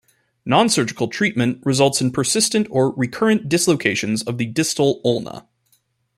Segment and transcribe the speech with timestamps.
[0.47, 5.47] Nonsurgical treatment results in persistent or recurrent dislocations of the distal ulna.